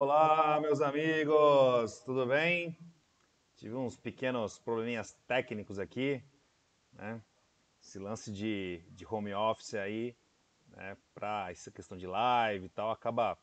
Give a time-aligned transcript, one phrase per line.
[0.00, 2.78] Olá, meus amigos, tudo bem?
[3.56, 6.22] Tive uns pequenos probleminhas técnicos aqui,
[6.92, 7.20] né?
[7.82, 10.16] Esse lance de, de home office aí,
[10.68, 10.96] né?
[11.12, 13.36] Para essa questão de live e tal, acaba.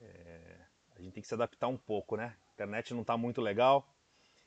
[0.00, 2.36] É, a gente tem que se adaptar um pouco, né?
[2.48, 3.88] A internet não está muito legal,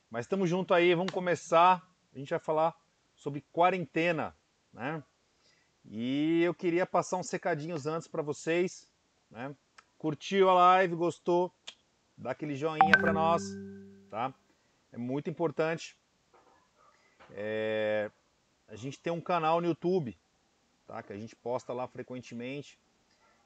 [0.10, 1.82] mas estamos junto aí, vamos começar.
[2.14, 2.76] A gente vai falar
[3.16, 4.36] sobre quarentena,
[4.74, 5.02] né?
[5.86, 8.92] E eu queria passar uns recadinhos antes para vocês,
[9.32, 9.56] né?
[10.06, 11.52] Curtiu a live, gostou?
[12.16, 13.42] Dá aquele joinha para nós,
[14.08, 14.32] tá?
[14.92, 15.98] É muito importante.
[17.32, 18.12] É...
[18.68, 20.16] A gente tem um canal no YouTube,
[20.86, 21.02] tá?
[21.02, 22.80] Que a gente posta lá frequentemente.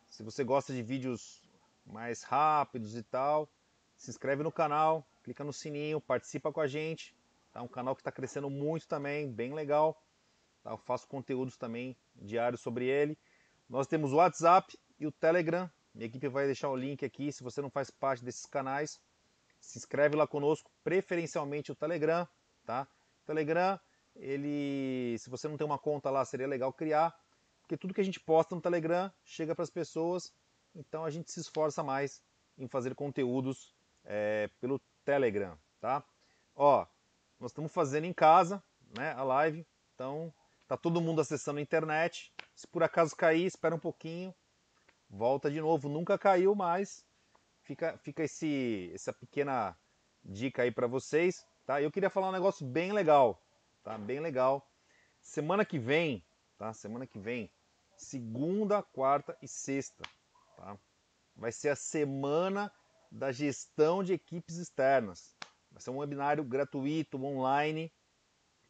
[0.10, 1.42] Se você gosta de vídeos
[1.86, 3.48] mais rápidos e tal,
[3.96, 7.16] se inscreve no canal, clica no sininho, participa com a gente.
[7.54, 10.04] Tá um canal que está crescendo muito também, bem legal.
[10.62, 10.72] Tá?
[10.72, 13.18] Eu faço conteúdos também diários sobre ele.
[13.70, 15.72] Nós temos o WhatsApp e o Telegram.
[15.94, 17.32] Minha equipe vai deixar o link aqui.
[17.32, 19.00] Se você não faz parte desses canais,
[19.60, 22.28] se inscreve lá conosco, preferencialmente o Telegram,
[22.66, 22.88] tá?
[23.26, 23.80] Telegram,
[24.16, 27.14] ele, se você não tem uma conta lá, seria legal criar,
[27.62, 30.34] porque tudo que a gente posta no Telegram chega para as pessoas.
[30.76, 32.22] Então a gente se esforça mais
[32.58, 36.04] em fazer conteúdos é, pelo Telegram, tá?
[36.56, 36.86] Ó,
[37.40, 38.64] nós estamos fazendo em casa,
[38.98, 39.66] né, a live.
[39.96, 40.34] Então
[40.70, 42.32] Tá todo mundo acessando a internet.
[42.56, 44.32] Se por acaso cair, espera um pouquinho.
[45.10, 45.90] Volta de novo.
[45.90, 47.06] Nunca caiu, mas
[47.64, 49.76] fica, fica esse, essa pequena
[50.24, 51.46] dica aí para vocês.
[51.66, 51.82] Tá?
[51.82, 53.42] Eu queria falar um negócio bem legal.
[53.84, 53.98] Tá?
[53.98, 54.66] Bem legal.
[55.22, 56.24] Semana que vem,
[56.58, 56.74] tá?
[56.74, 57.52] Semana que vem,
[57.96, 60.04] segunda, quarta e sexta,
[60.56, 60.78] tá?
[61.36, 62.72] Vai ser a semana
[63.12, 65.36] da gestão de equipes externas.
[65.72, 67.92] Vai ser um webinário gratuito, online,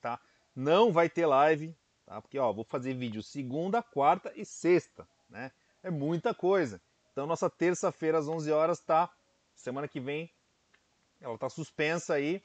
[0.02, 0.20] tá?
[0.56, 2.22] Não vai ter live, tá?
[2.22, 5.52] Porque ó, vou fazer vídeo segunda, quarta e sexta, né?
[5.84, 6.82] É muita coisa.
[7.12, 9.10] Então nossa terça-feira às 11 horas tá
[9.56, 10.32] semana que vem
[11.22, 12.42] ela tá suspensa aí,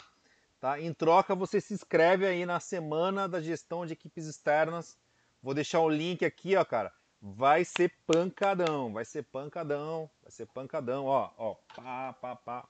[0.61, 0.81] tá?
[0.81, 4.99] Em troca você se inscreve aí na semana da gestão de equipes externas.
[5.43, 6.93] Vou deixar o link aqui, ó, cara.
[7.21, 12.69] Vai ser pancadão, vai ser pancadão, vai ser pancadão, ó, ó, pá, pá, pá.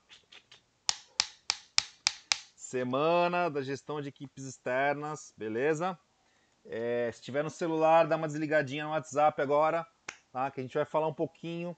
[2.54, 5.98] Semana da gestão de equipes externas, beleza?
[6.64, 9.86] É, se tiver no celular, dá uma desligadinha no WhatsApp agora,
[10.34, 10.50] tá?
[10.50, 11.76] Que a gente vai falar um pouquinho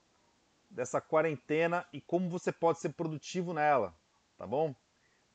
[0.67, 3.95] dessa quarentena e como você pode ser produtivo nela,
[4.35, 4.73] tá bom?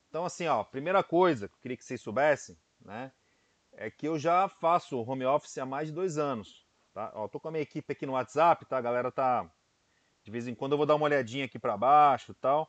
[0.09, 3.13] Então, assim, ó, primeira coisa que eu queria que vocês soubessem, né?
[3.75, 7.13] É que eu já faço home office há mais de dois anos, tá?
[7.15, 8.79] Ó, tô com a minha equipe aqui no WhatsApp, tá?
[8.79, 9.49] A galera tá.
[10.25, 12.69] De vez em quando eu vou dar uma olhadinha aqui para baixo tal.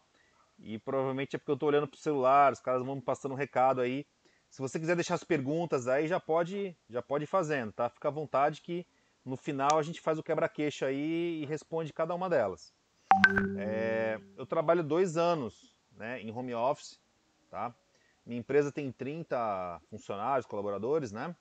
[0.60, 3.36] E provavelmente é porque eu tô olhando pro celular, os caras vão me passando um
[3.36, 4.06] recado aí.
[4.52, 7.90] Se você quiser deixar as perguntas aí, já pode, já pode ir fazendo, tá?
[7.90, 8.86] Fica à vontade que
[9.26, 12.74] no final a gente faz o quebra-queixo aí e responde cada uma delas.
[13.58, 17.00] É, eu trabalho dois anos né, em home office,
[17.50, 17.76] tá?
[18.26, 21.36] Minha empresa tem 30 funcionários, colaboradores, né?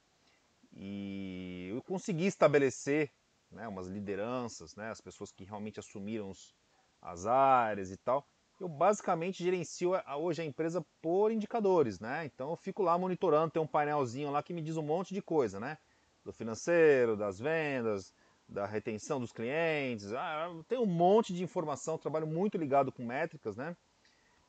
[0.74, 3.12] E eu consegui estabelecer
[3.50, 4.90] né, umas lideranças, né?
[4.90, 6.54] As pessoas que realmente assumiram os,
[7.00, 8.26] as áreas e tal
[8.62, 12.24] eu basicamente gerencio hoje a empresa por indicadores, né?
[12.24, 15.20] Então eu fico lá monitorando, tem um painelzinho lá que me diz um monte de
[15.20, 15.78] coisa, né?
[16.24, 18.12] Do financeiro, das vendas,
[18.48, 23.56] da retenção dos clientes, ah, tem um monte de informação, trabalho muito ligado com métricas,
[23.56, 23.76] né?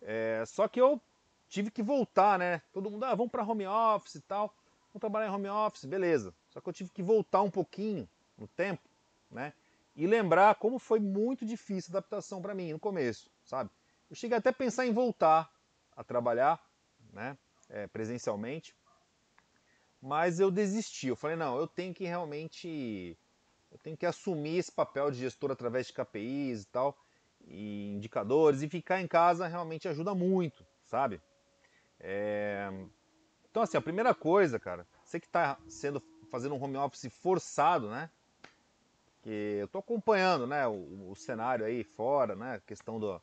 [0.01, 1.01] É, só que eu
[1.47, 2.61] tive que voltar, né?
[2.71, 4.53] Todo mundo, ah, vamos para home office e tal,
[4.89, 6.33] vamos trabalhar em home office, beleza.
[6.49, 8.07] Só que eu tive que voltar um pouquinho
[8.37, 8.87] no tempo,
[9.31, 9.53] né?
[9.95, 13.69] E lembrar como foi muito difícil a adaptação para mim no começo, sabe?
[14.09, 15.51] Eu cheguei até a pensar em voltar
[15.95, 16.59] a trabalhar
[17.11, 17.37] né,
[17.69, 18.75] é, presencialmente,
[20.03, 21.07] mas eu desisti.
[21.07, 23.17] Eu falei, não, eu tenho que realmente
[23.71, 26.95] eu tenho que assumir esse papel de gestor através de KPIs e tal,
[27.47, 31.21] e indicadores, e ficar em casa realmente ajuda muito, sabe?
[31.99, 32.69] É...
[33.49, 37.89] Então, assim, a primeira coisa, cara, você que está sendo fazendo um home office forçado,
[37.89, 38.09] né?
[39.21, 43.21] Que eu estou acompanhando, né, o, o, cenário aí fora, né, a questão do,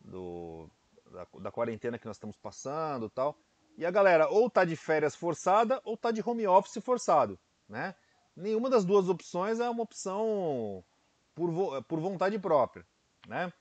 [0.00, 0.70] do,
[1.10, 3.36] da, da, quarentena que nós estamos passando tal.
[3.76, 7.38] E a galera ou tá de férias forçada ou tá de home office forçado,
[7.68, 7.94] né?
[8.36, 10.84] Nenhuma das duas opções é uma opção
[11.34, 12.86] por, por vontade própria,
[13.26, 13.52] né?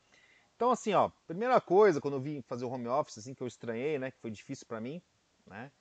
[0.56, 3.48] Então assim, ó, primeira coisa quando eu vim fazer o home office, assim, que eu
[3.48, 5.02] estranhei, né, que foi difícil para mim,
[5.46, 5.72] né?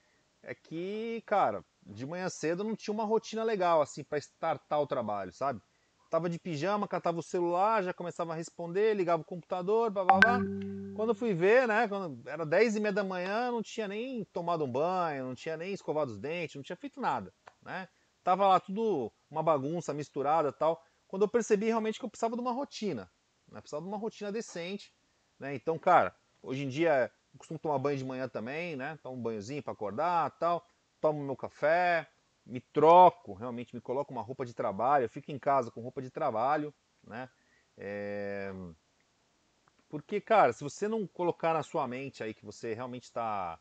[0.43, 4.87] É que, cara, de manhã cedo não tinha uma rotina legal, assim, para startar o
[4.87, 5.61] trabalho, sabe?
[6.11, 10.21] Tava de pijama, catava o celular, já começava a responder, ligava o computador, blá blá
[10.21, 10.45] blá.
[10.93, 14.25] Quando eu fui ver, né, quando era 10 e meia da manhã, não tinha nem
[14.33, 17.89] tomado um banho, não tinha nem escovado os dentes, não tinha feito nada, né?
[18.25, 20.83] Tava lá tudo uma bagunça misturada tal.
[21.07, 23.11] Quando eu percebi realmente que eu precisava de uma rotina,
[23.49, 23.61] né?
[23.61, 24.93] Precisava de uma rotina decente,
[25.39, 25.55] né?
[25.55, 28.99] Então, cara, hoje em dia eu costumo tomar banho de manhã também, né?
[29.03, 30.65] Tomo um banhozinho para acordar, tal.
[31.01, 32.09] Tomo meu café,
[32.51, 36.03] me troco, realmente me coloco uma roupa de trabalho, eu fico em casa com roupa
[36.03, 37.31] de trabalho, né?
[37.79, 38.53] É...
[39.89, 43.59] Porque, cara, se você não colocar na sua mente aí que você realmente está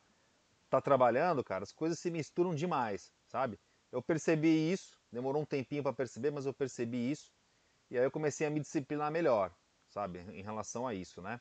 [0.70, 3.60] tá trabalhando, cara, as coisas se misturam demais, sabe?
[3.92, 7.32] Eu percebi isso, demorou um tempinho para perceber, mas eu percebi isso.
[7.90, 9.52] E aí eu comecei a me disciplinar melhor,
[9.88, 10.20] sabe?
[10.20, 11.40] Em relação a isso, né?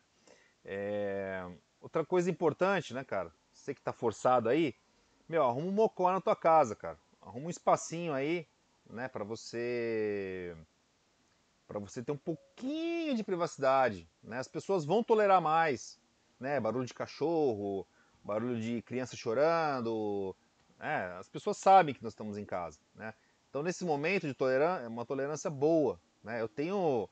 [0.64, 1.46] É...
[1.80, 3.32] Outra coisa importante, né, cara?
[3.52, 4.74] Você que tá forçado aí,
[5.28, 6.98] meu, arruma um mocó na tua casa, cara.
[7.20, 8.46] Arruma um espacinho aí,
[8.88, 10.56] né, para você
[11.66, 14.38] para você ter um pouquinho de privacidade, né?
[14.38, 16.00] As pessoas vão tolerar mais,
[16.40, 16.58] né?
[16.58, 17.86] Barulho de cachorro,
[18.24, 20.34] barulho de criança chorando,
[20.78, 21.14] né?
[21.18, 23.12] As pessoas sabem que nós estamos em casa, né?
[23.50, 26.40] Então nesse momento de tolerância, é uma tolerância boa, né?
[26.40, 27.06] Eu tenho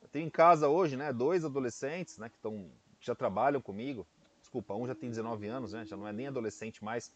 [0.00, 2.70] eu tenho em casa hoje, né, dois adolescentes, né, que estão
[3.00, 4.06] já trabalham comigo.
[4.40, 5.84] Desculpa, um já tem 19 anos, né?
[5.84, 7.12] Já não é nem adolescente mais.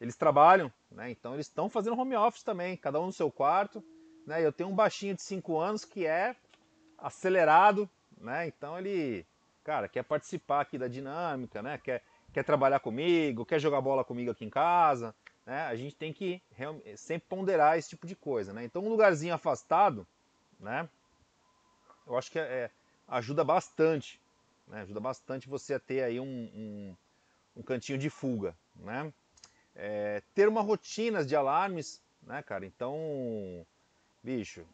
[0.00, 1.10] Eles trabalham, né?
[1.10, 3.82] Então eles estão fazendo home office também, cada um no seu quarto
[4.26, 4.44] né?
[4.44, 6.34] Eu tenho um baixinho de 5 anos que é
[6.98, 7.88] acelerado,
[8.18, 8.48] né?
[8.48, 9.24] Então ele,
[9.62, 11.78] cara, quer participar aqui da dinâmica, né?
[11.78, 12.02] Quer,
[12.32, 15.14] quer trabalhar comigo, quer jogar bola comigo aqui em casa,
[15.46, 15.62] né?
[15.62, 16.42] A gente tem que
[16.96, 18.64] sempre ponderar esse tipo de coisa, né?
[18.64, 20.06] Então um lugarzinho afastado,
[20.58, 20.88] né?
[22.04, 22.70] Eu acho que é, é,
[23.06, 24.20] ajuda bastante,
[24.66, 24.82] né?
[24.82, 26.96] Ajuda bastante você a ter aí um, um,
[27.56, 29.12] um cantinho de fuga, né?
[29.76, 32.66] É, ter uma rotina de alarmes, né, cara?
[32.66, 33.64] Então
[34.26, 34.66] bicho,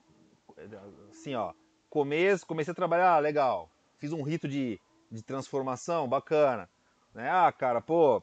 [1.10, 1.52] assim, ó,
[1.90, 3.70] começo, comecei a trabalhar, legal.
[3.98, 6.70] Fiz um rito de, de transformação, bacana.
[7.12, 7.28] Né?
[7.30, 8.22] Ah, cara, pô,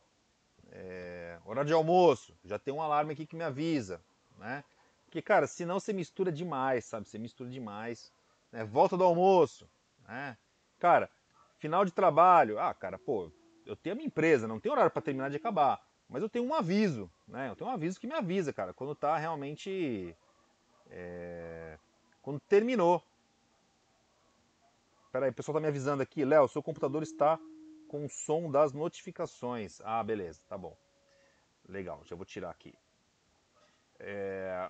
[0.71, 4.01] é, hora de almoço, já tem um alarme aqui que me avisa,
[4.39, 4.63] né?
[5.05, 7.07] Porque, cara, senão você mistura demais, sabe?
[7.07, 8.11] Você mistura demais.
[8.51, 8.63] Né?
[8.63, 9.69] Volta do almoço,
[10.07, 10.35] né?
[10.79, 11.09] Cara,
[11.59, 13.31] final de trabalho, ah, cara, pô,
[13.65, 16.45] eu tenho a minha empresa, não tem horário para terminar de acabar, mas eu tenho
[16.45, 17.49] um aviso, né?
[17.49, 20.15] Eu tenho um aviso que me avisa, cara, quando tá realmente
[20.89, 21.77] é...
[22.21, 23.03] Quando terminou.
[25.11, 26.25] Peraí, o pessoal está me avisando aqui.
[26.25, 27.39] Léo, seu computador está
[27.87, 29.81] com o som das notificações.
[29.83, 30.75] Ah, beleza, tá bom.
[31.67, 32.73] Legal, já vou tirar aqui.
[33.99, 34.69] É...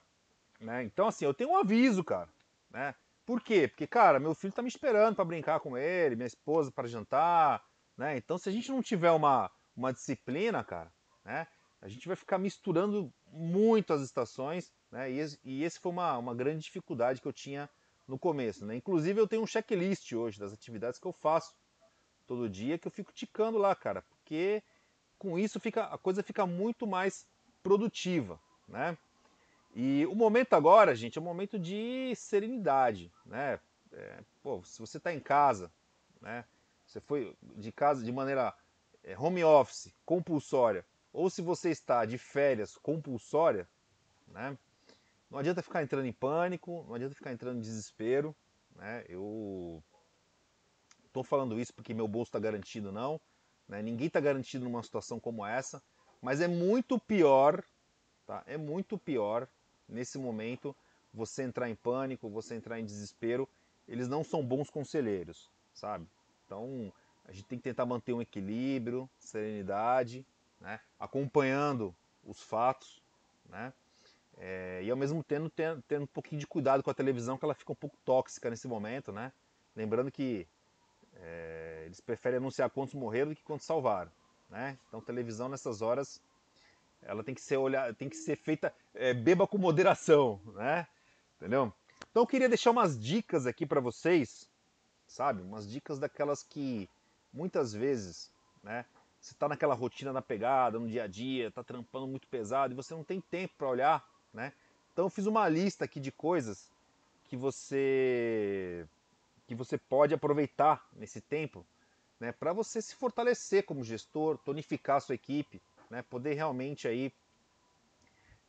[0.59, 0.83] Né?
[0.83, 2.29] Então, assim, eu tenho um aviso, cara.
[2.69, 2.93] Né?
[3.25, 3.67] Por quê?
[3.67, 7.63] Porque, cara, meu filho está me esperando para brincar com ele, minha esposa para jantar.
[7.97, 8.17] Né?
[8.17, 10.91] Então, se a gente não tiver uma, uma disciplina, cara,
[11.23, 11.47] né?
[11.81, 15.11] a gente vai ficar misturando muito as estações né?
[15.11, 17.69] E, esse, e esse foi uma, uma grande dificuldade que eu tinha
[18.07, 18.65] no começo.
[18.65, 18.75] Né?
[18.75, 21.53] Inclusive eu tenho um checklist hoje das atividades que eu faço
[22.25, 24.61] todo dia que eu fico ticando lá, cara, porque
[25.17, 27.25] com isso fica, a coisa fica muito mais
[27.63, 28.97] produtiva, né?
[29.75, 33.59] E o momento agora, gente, é um momento de serenidade, né?
[33.91, 35.71] É, pô, se você está em casa,
[36.21, 36.45] né?
[36.85, 38.53] Você foi de casa de maneira
[39.03, 43.67] é, home office compulsória, ou se você está de férias compulsória,
[44.27, 44.57] né?
[45.29, 48.35] Não adianta ficar entrando em pânico, não adianta ficar entrando em desespero.
[48.75, 49.05] Né?
[49.07, 49.83] Eu
[51.05, 53.21] estou falando isso porque meu bolso está garantido, não.
[53.67, 53.81] Né?
[53.81, 55.81] Ninguém está garantido numa situação como essa.
[56.21, 57.63] Mas é muito pior,
[58.25, 58.43] tá?
[58.45, 59.47] É muito pior
[59.87, 60.75] nesse momento
[61.13, 63.47] você entrar em pânico, você entrar em desespero.
[63.87, 66.07] Eles não são bons conselheiros, sabe?
[66.45, 66.91] Então
[67.25, 70.25] a gente tem que tentar manter um equilíbrio, serenidade,
[70.59, 70.79] né?
[70.99, 73.01] acompanhando os fatos,
[73.47, 73.73] né?
[74.37, 77.43] É, e ao mesmo tempo tendo, tendo um pouquinho de cuidado com a televisão, que
[77.43, 79.33] ela fica um pouco tóxica nesse momento, né?
[79.75, 80.47] Lembrando que
[81.15, 84.11] é, eles preferem anunciar quantos morreram do que quantos salvaram,
[84.49, 84.77] né?
[84.87, 86.21] Então televisão nessas horas
[87.01, 90.87] ela tem que ser olhar, tem que ser feita é, beba com moderação, né?
[91.37, 91.73] Entendeu?
[92.09, 94.49] Então eu queria deixar umas dicas aqui para vocês,
[95.07, 95.41] sabe?
[95.41, 96.89] Umas dicas daquelas que
[97.33, 98.31] muitas vezes,
[98.63, 98.85] né?
[99.19, 102.75] Você está naquela rotina na pegada, no dia a dia, está trampando muito pesado e
[102.75, 104.53] você não tem tempo para olhar né?
[104.93, 106.71] Então eu fiz uma lista aqui de coisas
[107.25, 108.87] que você
[109.47, 111.65] que você pode aproveitar nesse tempo,
[112.19, 115.59] né, para você se fortalecer como gestor, tonificar a sua equipe,
[115.89, 117.11] né, poder realmente aí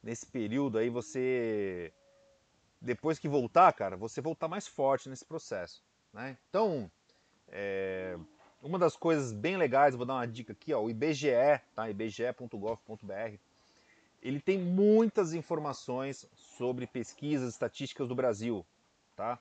[0.03, 1.91] nesse período aí você
[2.79, 6.37] depois que voltar, cara, você voltar mais forte nesse processo, né?
[6.49, 6.91] Então,
[7.49, 8.19] é,
[8.63, 11.89] uma das coisas bem legais, vou dar uma dica aqui, ó, o IBGE, tá?
[11.91, 13.39] ibge.gov.br
[14.23, 18.67] ele tem muitas informações sobre pesquisas estatísticas do Brasil,
[19.17, 19.39] tá?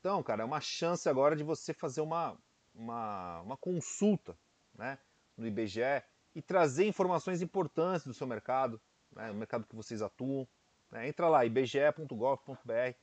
[0.00, 2.36] Então, cara, é uma chance agora de você fazer uma,
[2.74, 4.36] uma, uma consulta
[4.74, 4.98] né,
[5.36, 6.02] no IBGE
[6.34, 8.80] e trazer informações importantes do seu mercado,
[9.12, 10.46] né, no mercado que vocês atuam.
[10.90, 11.08] Né?
[11.08, 12.94] Entra lá, ibge.gov.br.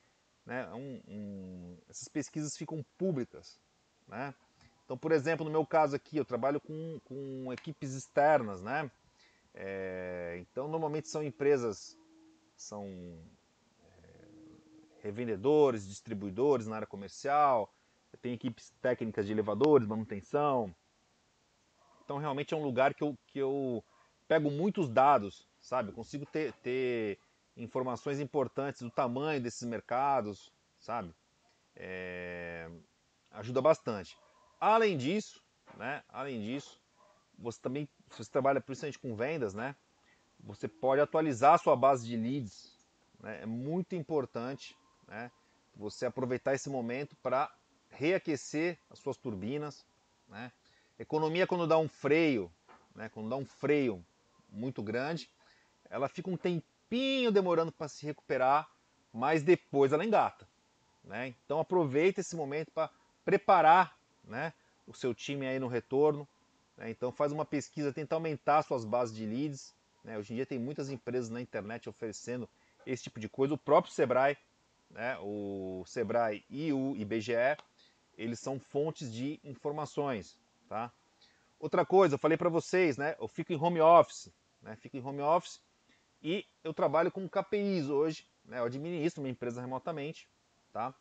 [0.46, 3.60] Né, um, um, essas pesquisas ficam públicas.
[4.08, 4.34] né?
[4.86, 8.90] Então, por exemplo, no meu caso aqui, eu trabalho com, com equipes externas, né?
[9.54, 11.98] É, então, normalmente são empresas,
[12.56, 12.88] são
[13.84, 17.74] é, revendedores, distribuidores na área comercial,
[18.22, 20.74] tem equipes técnicas de elevadores, manutenção.
[22.04, 23.84] Então, realmente é um lugar que eu, que eu
[24.28, 25.90] pego muitos dados, sabe?
[25.90, 27.18] Eu consigo ter, ter
[27.58, 31.12] informações importantes do tamanho desses mercados, sabe?
[31.76, 32.70] É,
[33.32, 34.16] ajuda bastante.
[34.60, 35.42] Além disso,
[35.78, 36.04] né?
[36.10, 36.80] Além disso,
[37.38, 39.76] você também, se você trabalha principalmente com vendas, né?
[40.40, 42.76] Você pode atualizar a sua base de leads.
[43.20, 43.42] Né?
[43.42, 45.32] É muito importante, né?
[45.76, 47.54] Você aproveitar esse momento para
[47.90, 49.86] reaquecer as suas turbinas,
[50.28, 50.52] né?
[50.98, 52.52] Economia quando dá um freio,
[52.94, 53.10] né?
[53.10, 54.06] Quando dá um freio
[54.50, 55.30] muito grande,
[55.90, 58.70] ela fica um tempinho demorando para se recuperar,
[59.12, 60.48] mas depois ela engata,
[61.04, 61.34] né?
[61.44, 62.90] Então aproveita esse momento para
[63.24, 64.54] preparar, né?
[64.88, 66.28] O seu time aí no retorno,
[66.78, 66.90] né?
[66.90, 69.74] Então faz uma pesquisa, tenta aumentar suas bases de leads.
[70.04, 70.18] Né?
[70.18, 72.50] Hoje em dia tem muitas empresas na internet oferecendo
[72.86, 73.54] esse tipo de coisa.
[73.54, 74.38] O próprio Sebrae,
[74.90, 75.18] né?
[75.22, 77.58] o Sebrae e o IBGE,
[78.18, 80.38] eles são fontes de informações.
[80.68, 80.92] Tá?
[81.60, 83.16] Outra coisa, eu falei para vocês, né?
[83.20, 84.76] eu fico em home office, né?
[84.76, 85.62] fico em home office
[86.22, 88.28] e eu trabalho com KPIs hoje.
[88.44, 88.60] Né?
[88.60, 90.28] Eu administro minha empresa remotamente.
[90.72, 90.94] Tá?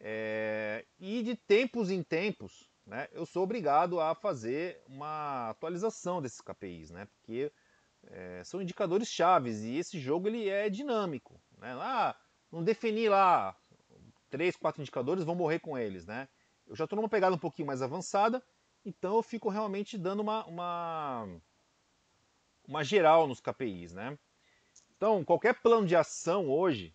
[0.00, 0.84] É...
[0.98, 6.90] E de tempos em tempos, né, eu sou obrigado a fazer uma atualização desses KPIs,
[6.90, 7.52] né, porque
[8.04, 11.40] é, são indicadores chaves e esse jogo ele é dinâmico.
[11.58, 11.72] Né?
[11.80, 12.16] Ah,
[12.50, 13.56] não defini lá
[14.28, 16.06] três, quatro indicadores, vou morrer com eles.
[16.06, 16.28] Né?
[16.66, 18.42] Eu já estou numa pegada um pouquinho mais avançada,
[18.84, 21.28] então eu fico realmente dando uma, uma,
[22.66, 23.92] uma geral nos KPIs.
[23.92, 24.18] Né?
[24.96, 26.94] Então, qualquer plano de ação hoje,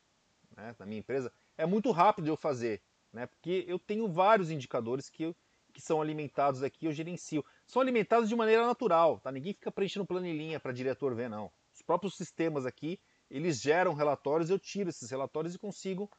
[0.56, 2.82] né, na minha empresa, é muito rápido eu fazer,
[3.16, 3.26] né?
[3.26, 5.36] porque eu tenho vários indicadores que
[5.74, 7.44] que são alimentados aqui eu gerencio.
[7.68, 9.30] São alimentados de maneira natural, tá?
[9.30, 11.52] Ninguém fica preenchendo planilhinha para diretor ver, não.
[11.74, 12.98] Os próprios sistemas aqui,
[13.30, 16.10] eles geram relatórios, eu tiro esses relatórios e consigo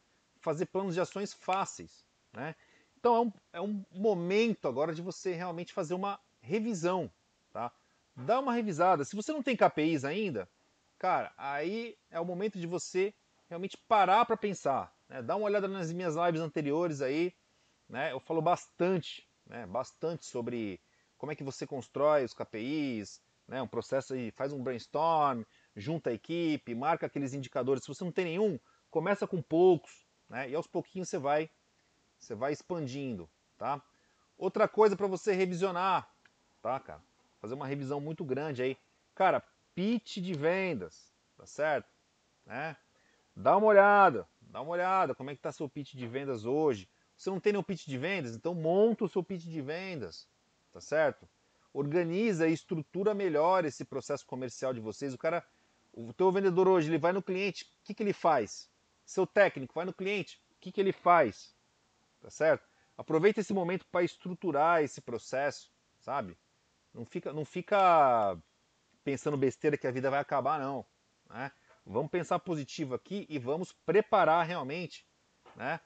[0.41, 2.55] fazer planos de ações fáceis, né?
[2.99, 7.11] Então é um, é um momento agora de você realmente fazer uma revisão,
[7.50, 7.73] tá?
[8.15, 9.07] Dá uma revisada.
[9.07, 10.47] Se você não tem KPIs ainda,
[10.99, 13.15] cara, aí é o momento de você
[13.49, 14.96] realmente parar para pensar.
[15.09, 15.23] Né?
[15.23, 17.35] Dá uma olhada nas minhas lives anteriores aí,
[17.89, 18.13] né?
[18.13, 20.81] Eu falo bastante né, bastante sobre
[21.17, 25.43] como é que você constrói os KPIs, né, um processo aí, faz um brainstorm,
[25.75, 27.83] junta a equipe, marca aqueles indicadores.
[27.83, 28.59] Se você não tem nenhum,
[28.91, 31.49] começa com poucos, né, e aos pouquinhos você vai,
[32.19, 33.81] você vai expandindo, tá?
[34.37, 36.11] Outra coisa para você revisionar,
[36.61, 37.03] tá, cara?
[37.41, 38.77] Fazer uma revisão muito grande aí.
[39.15, 39.43] Cara,
[39.75, 41.89] pitch de vendas, tá certo?
[42.45, 42.77] Né?
[43.35, 46.88] Dá uma olhada, dá uma olhada, como é que tá seu pitch de vendas hoje?
[47.17, 48.35] Você não tem nenhum pitch de vendas?
[48.35, 50.29] Então monta o seu pitch de vendas,
[50.73, 51.29] tá certo?
[51.73, 55.12] Organiza e estrutura melhor esse processo comercial de vocês.
[55.15, 55.45] O cara,
[55.93, 58.71] o teu vendedor hoje, ele vai no cliente, o que, que ele faz?
[59.05, 61.55] Seu técnico vai no cliente, o que, que ele faz?
[62.21, 62.67] Tá certo?
[62.97, 66.37] Aproveita esse momento para estruturar esse processo, sabe?
[66.93, 68.38] Não fica, não fica
[69.05, 70.85] pensando besteira que a vida vai acabar, não.
[71.29, 71.53] Né?
[71.87, 75.07] Vamos pensar positivo aqui e vamos preparar realmente
[75.55, 75.78] né,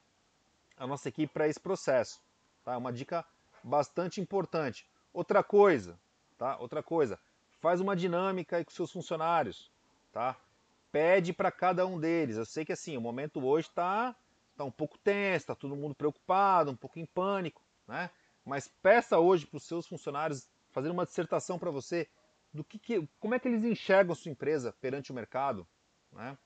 [0.74, 2.18] a nossa equipe para esse processo.
[2.64, 2.76] Tá?
[2.78, 3.24] Uma dica
[3.62, 4.86] bastante importante.
[5.12, 6.00] Outra coisa,
[6.38, 6.56] tá?
[6.56, 7.20] Outra coisa,
[7.60, 9.70] faz uma dinâmica aí com seus funcionários,
[10.10, 10.36] tá?
[10.90, 12.38] Pede para cada um deles.
[12.38, 14.16] Eu sei que assim, o momento hoje está
[14.56, 18.10] tá um pouco tenso, está todo mundo preocupado, um pouco em pânico, né?
[18.44, 22.08] Mas peça hoje para os seus funcionários fazer uma dissertação para você
[22.54, 25.66] do que, que, como é que eles enxergam sua empresa perante o mercado,
[26.12, 26.36] né?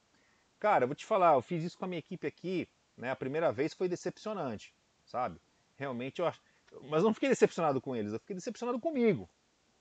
[0.59, 3.11] Cara, eu vou te falar, eu fiz isso com a minha equipe aqui né?
[3.11, 5.41] A primeira vez foi decepcionante, sabe?
[5.77, 6.41] Realmente eu acho.
[6.83, 9.29] Mas não fiquei decepcionado com eles, eu fiquei decepcionado comigo,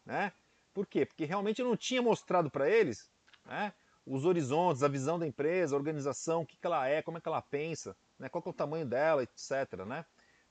[0.05, 0.31] né?
[0.73, 1.05] Por quê?
[1.05, 3.09] Porque realmente eu não tinha mostrado para eles,
[3.45, 3.73] né?
[4.05, 7.21] Os horizontes, a visão da empresa, a organização, o que, que ela é, como é
[7.21, 8.27] que ela pensa, né?
[8.27, 9.85] qual é o tamanho dela, etc.
[9.87, 10.05] Né?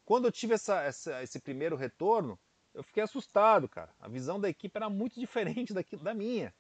[0.07, 2.39] Quando eu tive essa, essa, esse primeiro retorno,
[2.73, 3.91] eu fiquei assustado, cara.
[4.01, 6.55] A visão da equipe era muito diferente da, da minha.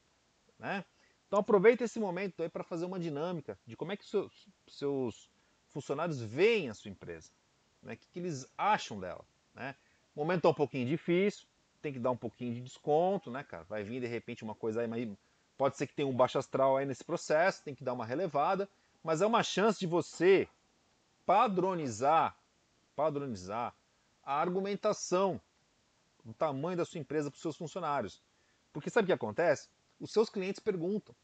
[0.58, 0.84] Né?
[1.32, 5.30] Então aproveita esse momento aí para fazer uma dinâmica de como é que seus, seus
[5.70, 7.30] funcionários veem a sua empresa,
[7.82, 7.94] né?
[7.94, 9.24] o que, que eles acham dela.
[9.54, 9.74] Né?
[10.14, 11.46] O momento está um pouquinho difícil,
[11.80, 13.64] tem que dar um pouquinho de desconto, né, cara?
[13.64, 15.08] Vai vir de repente uma coisa aí, mas
[15.56, 18.68] pode ser que tenha um baixo astral aí nesse processo, tem que dar uma relevada,
[19.02, 20.46] mas é uma chance de você
[21.24, 22.36] padronizar,
[22.94, 23.74] padronizar
[24.22, 25.40] a argumentação
[26.26, 28.20] do tamanho da sua empresa para os seus funcionários.
[28.70, 29.70] Porque sabe o que acontece?
[29.98, 31.14] Os seus clientes perguntam,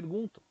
[0.00, 0.42] perguntam,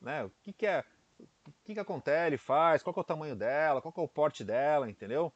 [0.00, 0.24] né?
[0.24, 0.84] O que, que é
[1.20, 4.42] o que, que a Contele faz, qual é o tamanho dela, qual é o porte
[4.42, 5.32] dela, entendeu?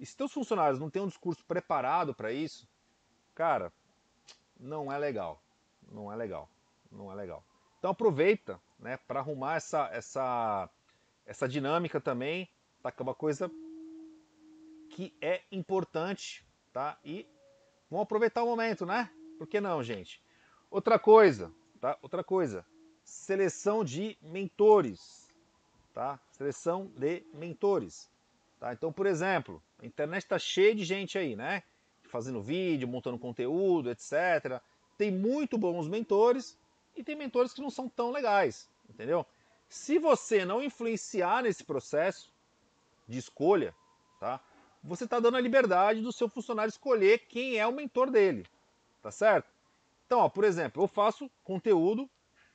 [0.00, 2.66] e se teus funcionários não têm um discurso preparado para isso,
[3.34, 3.70] cara,
[4.58, 5.42] não é legal.
[5.92, 6.48] Não é legal.
[6.90, 7.44] Não é legal.
[7.78, 10.70] Então aproveita, né, para arrumar essa essa
[11.26, 12.48] essa dinâmica também,
[12.82, 12.90] tá?
[12.90, 13.50] Que é uma coisa
[14.88, 16.98] que é importante, tá?
[17.04, 17.28] E
[17.90, 19.10] vamos aproveitar o momento, né?
[19.36, 20.22] Por que não, gente?
[20.70, 21.98] Outra coisa, tá?
[22.00, 22.64] Outra coisa,
[23.10, 25.28] seleção de mentores,
[25.92, 26.18] tá?
[26.30, 28.08] Seleção de mentores,
[28.60, 28.72] tá?
[28.72, 31.64] Então, por exemplo, a internet está cheia de gente aí, né?
[32.04, 34.62] Fazendo vídeo, montando conteúdo, etc.
[34.96, 36.56] Tem muito bons mentores
[36.96, 39.26] e tem mentores que não são tão legais, entendeu?
[39.68, 42.32] Se você não influenciar nesse processo
[43.08, 43.74] de escolha,
[44.20, 44.40] tá?
[44.84, 48.46] Você está dando a liberdade do seu funcionário escolher quem é o mentor dele,
[49.02, 49.50] tá certo?
[50.06, 52.08] Então, ó, por exemplo, eu faço conteúdo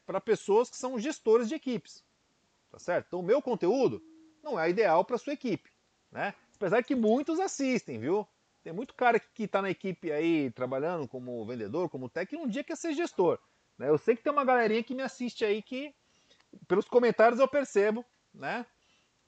[0.06, 2.04] para pessoas que são gestores de equipes,
[2.72, 3.08] tá certo?
[3.08, 4.02] Então, o meu conteúdo
[4.44, 5.72] não é ideal para sua equipe,
[6.12, 6.34] né?
[6.56, 8.28] Apesar que muitos assistem, viu?
[8.64, 12.64] Tem muito cara que está na equipe aí trabalhando como vendedor, como técnico, um dia
[12.64, 13.40] quer ser gestor.
[13.78, 13.90] Né?
[13.90, 15.94] Eu sei que tem uma galerinha que me assiste aí que,
[16.68, 18.66] pelos comentários eu percebo, né?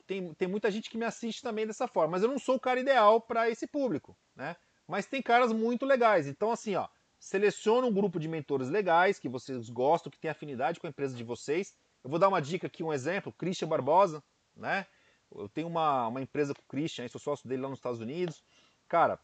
[0.08, 2.60] Tem, tem muita gente que me assiste também dessa forma, mas eu não sou o
[2.60, 4.56] cara ideal para esse público, né?
[4.88, 6.28] Mas tem caras muito legais.
[6.28, 6.88] Então, assim, ó,
[7.20, 11.16] seleciona um grupo de mentores legais que vocês gostam, que tem afinidade com a empresa
[11.16, 11.76] de vocês.
[12.04, 14.24] Eu vou dar uma dica aqui, um exemplo, Christian Barbosa,
[14.56, 14.86] né?
[15.34, 18.44] Eu tenho uma, uma empresa com o Christian, sou sócio dele lá nos Estados Unidos.
[18.88, 19.20] Cara,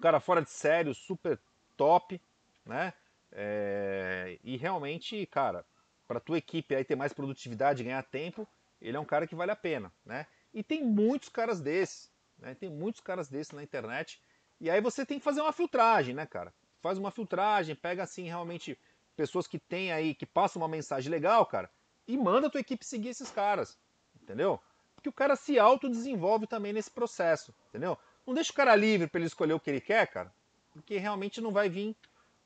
[0.00, 1.38] cara fora de sério, super
[1.76, 2.20] top,
[2.64, 2.92] né?
[3.30, 5.64] É, e realmente, cara,
[6.06, 8.48] para tua equipe aí ter mais produtividade, ganhar tempo,
[8.80, 10.26] ele é um cara que vale a pena, né?
[10.52, 12.54] E tem muitos caras desses, né?
[12.54, 14.20] Tem muitos caras desses na internet.
[14.60, 16.54] E aí você tem que fazer uma filtragem, né, cara?
[16.84, 18.78] Faz uma filtragem, pega assim realmente
[19.16, 21.70] pessoas que tem aí, que passam uma mensagem legal, cara,
[22.06, 23.78] e manda a tua equipe seguir esses caras,
[24.22, 24.60] entendeu?
[25.04, 27.98] que o cara se autodesenvolve também nesse processo, entendeu?
[28.26, 30.32] Não deixa o cara livre para ele escolher o que ele quer, cara,
[30.72, 31.94] porque realmente não vai vir,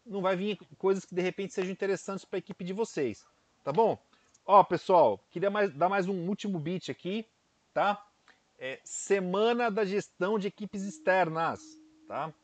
[0.05, 3.25] não vai vir coisas que de repente sejam interessantes para a equipe de vocês,
[3.63, 3.97] tá bom?
[4.45, 7.25] Ó, pessoal, queria mais, dar mais um último beat aqui,
[7.73, 8.05] tá?
[8.59, 11.61] É, semana da gestão de equipes externas,
[12.09, 12.35] tá?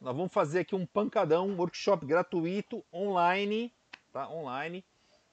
[0.00, 3.70] Nós vamos fazer aqui um pancadão, um workshop gratuito online,
[4.10, 4.28] tá?
[4.30, 4.82] Online,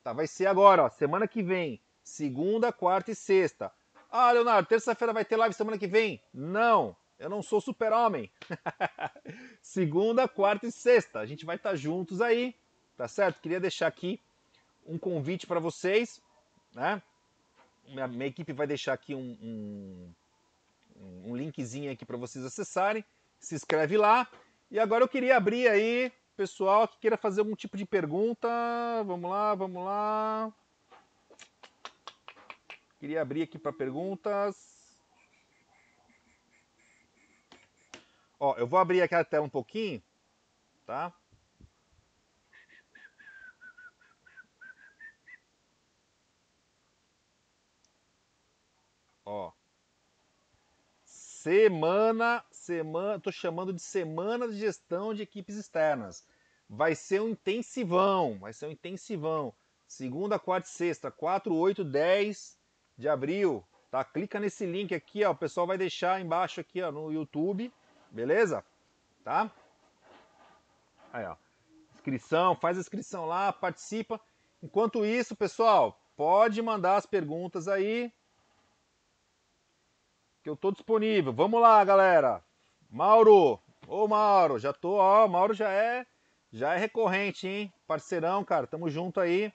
[0.03, 0.11] tá?
[0.11, 3.71] Vai ser agora, ó, semana que vem, segunda, quarta e sexta.
[4.11, 6.21] Ah, Leonardo, terça-feira vai ter live semana que vem?
[6.33, 8.29] Não, eu não sou super-homem.
[9.61, 11.19] Segunda, quarta e sexta.
[11.19, 12.55] A gente vai estar juntos aí,
[12.95, 13.41] tá certo?
[13.41, 14.19] Queria deixar aqui
[14.85, 16.21] um convite para vocês,
[16.73, 17.01] né?
[17.87, 23.03] Minha, minha, equipe vai deixar aqui um, um, um linkzinho aqui para vocês acessarem.
[23.39, 24.27] Se inscreve lá.
[24.69, 28.49] E agora eu queria abrir aí, pessoal que queira fazer algum tipo de pergunta.
[29.05, 30.53] Vamos lá, vamos lá.
[32.99, 34.77] Queria abrir aqui para perguntas.
[38.37, 40.03] Ó, eu vou abrir aqui a tela um pouquinho,
[40.85, 41.13] tá?
[49.23, 49.53] Ó.
[51.05, 56.25] Semana, semana, tô chamando de semana de gestão de equipes externas.
[56.69, 59.53] Vai ser um intensivão, vai ser um intensivão.
[59.87, 62.57] Segunda, quarta e sexta, 4, 8, 10
[62.97, 64.03] de abril, tá?
[64.03, 67.71] Clica nesse link aqui, ó, o pessoal vai deixar embaixo aqui, ó, no YouTube,
[68.11, 68.65] beleza?
[69.23, 69.49] Tá?
[71.13, 71.37] Aí, ó.
[71.95, 74.19] Inscrição, faz a inscrição lá, participa.
[74.61, 78.11] Enquanto isso, pessoal, pode mandar as perguntas aí.
[80.43, 81.31] Que eu tô disponível.
[81.31, 82.43] Vamos lá, galera.
[82.89, 83.59] Mauro.
[83.87, 86.05] Ô, Mauro, já tô, ó, Mauro já é
[86.51, 87.73] já é recorrente, hein?
[87.85, 89.53] Parceirão, cara, tamo junto aí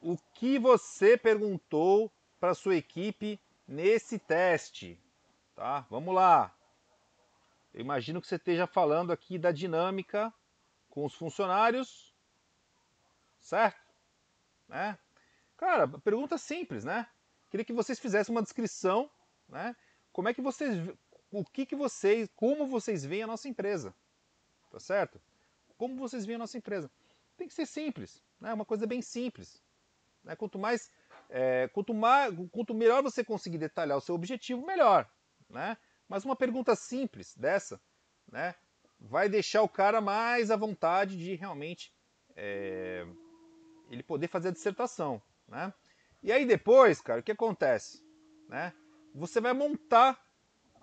[0.00, 5.00] o que você perguntou para sua equipe nesse teste,
[5.54, 5.86] tá?
[5.90, 6.54] Vamos lá.
[7.74, 10.32] Eu imagino que você esteja falando aqui da dinâmica
[10.88, 12.14] com os funcionários,
[13.40, 13.80] certo?
[14.68, 14.98] Né?
[15.56, 17.06] Cara, pergunta simples, né?
[17.50, 19.10] Queria que vocês fizessem uma descrição,
[19.48, 19.74] né?
[20.12, 20.72] Como é que vocês,
[21.30, 23.94] o que que vocês, como vocês veem a nossa empresa,
[24.70, 25.20] tá certo?
[25.76, 26.90] Como vocês veem a nossa empresa?
[27.36, 28.52] Tem que ser simples, né?
[28.52, 29.62] Uma coisa bem simples.
[30.24, 30.34] Né?
[30.34, 30.90] Quanto mais,
[31.30, 35.08] é, quanto mais, quanto melhor você conseguir detalhar o seu objetivo, melhor,
[35.48, 35.76] né?
[36.08, 37.80] Mas uma pergunta simples dessa,
[38.30, 38.54] né,
[38.98, 41.92] vai deixar o cara mais à vontade de realmente
[42.34, 43.06] é,
[43.90, 45.72] ele poder fazer a dissertação, né?
[46.22, 48.02] E aí depois, cara, o que acontece,
[48.48, 48.72] né?
[49.14, 50.18] Você vai montar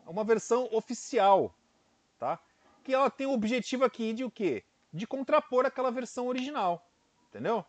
[0.09, 1.55] uma versão oficial,
[2.17, 2.39] tá?
[2.83, 4.63] Que ela tem o objetivo aqui de o quê?
[4.93, 6.87] De contrapor aquela versão original,
[7.29, 7.65] entendeu?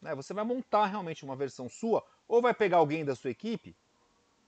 [0.00, 0.14] Né?
[0.14, 3.76] Você vai montar realmente uma versão sua, ou vai pegar alguém da sua equipe,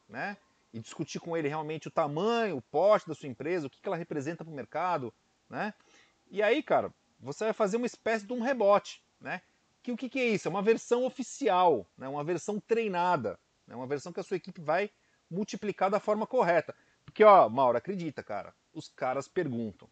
[0.09, 0.37] né?
[0.77, 3.89] e discutir com ele realmente o tamanho, o porte da sua empresa, o que, que
[3.89, 5.13] ela representa para o mercado,
[5.49, 5.73] né?
[6.31, 9.41] E aí, cara, você vai fazer uma espécie de um rebote, né?
[9.83, 10.49] Que o que, que é isso?
[10.49, 12.07] É uma versão oficial, né?
[12.09, 13.75] uma versão treinada, né?
[13.75, 14.91] uma versão que a sua equipe vai
[15.31, 16.75] multiplicar da forma correta.
[17.17, 19.89] Porque, ó, Mauro, acredita, cara, os caras perguntam,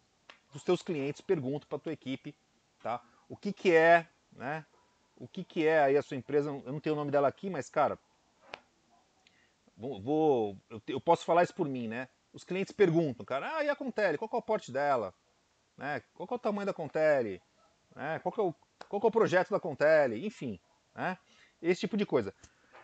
[0.53, 2.35] os teus clientes perguntam para tua equipe,
[2.83, 3.01] tá?
[3.27, 4.63] O que que é, né?
[5.17, 6.51] O que que é aí a sua empresa?
[6.51, 7.97] Eu não tenho o nome dela aqui, mas, cara,
[9.75, 12.09] vou, vou eu, posso falar isso por mim, né?
[12.31, 15.11] Os clientes perguntam, cara, ah, e a Contele, qual é o porte dela?
[15.75, 16.03] Né?
[16.13, 17.41] Qual é o tamanho da Contele?
[17.95, 18.19] Né?
[18.19, 18.53] Qual, é o,
[18.87, 20.27] qual é o projeto da Contele?
[20.27, 20.59] Enfim,
[20.93, 21.17] né?
[21.59, 22.35] Esse tipo de coisa.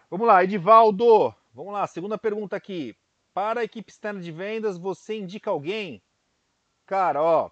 [0.09, 1.31] Vamos lá, Edivaldo.
[1.53, 2.97] Vamos lá, segunda pergunta aqui.
[3.33, 6.01] Para a equipe externa de vendas, você indica alguém?
[6.85, 7.49] Cara, ó,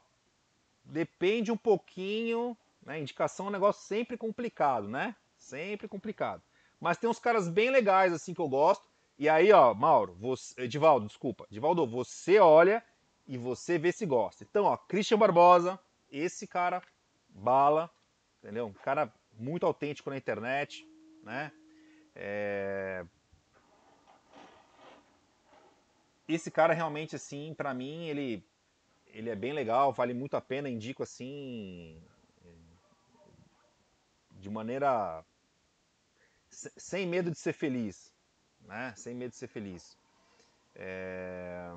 [0.84, 2.58] depende um pouquinho.
[2.86, 3.00] Né?
[3.00, 5.16] Indicação é um negócio sempre complicado, né?
[5.38, 6.42] Sempre complicado.
[6.80, 8.88] Mas tem uns caras bem legais assim que eu gosto.
[9.18, 11.46] E aí, ó, Mauro, você, Edivaldo, desculpa.
[11.52, 12.84] Edivaldo, você olha
[13.28, 14.44] e você vê se gosta.
[14.44, 16.82] Então, ó, Christian Barbosa, esse cara
[17.30, 17.90] bala,
[18.42, 18.68] entendeu?
[18.68, 20.88] Um cara muito autêntico na internet,
[21.24, 21.52] né?
[22.16, 23.06] É...
[26.30, 28.48] Esse cara realmente, assim, para mim, ele,
[29.08, 32.00] ele é bem legal, vale muito a pena, indico assim,
[34.34, 35.26] de maneira
[36.50, 38.14] sem medo de ser feliz,
[38.62, 38.94] né?
[38.96, 39.98] Sem medo de ser feliz.
[40.76, 41.72] É...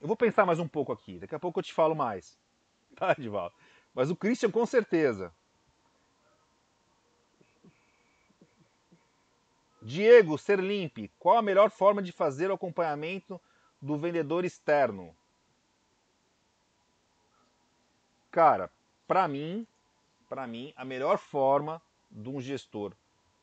[0.00, 2.38] Eu vou pensar mais um pouco aqui, daqui a pouco eu te falo mais,
[2.96, 3.54] tá, Divaldo?
[3.92, 5.30] Mas o Christian com certeza.
[9.88, 13.40] Diego Serlimpe, qual a melhor forma de fazer o acompanhamento
[13.80, 15.16] do vendedor externo?
[18.30, 18.70] Cara,
[19.06, 19.66] para mim,
[20.28, 22.92] para mim, a melhor forma de um gestor